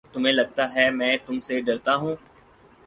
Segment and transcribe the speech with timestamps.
[0.13, 2.15] تمہیں لگتا ہے میں تم سے ڈرتا ہوں؟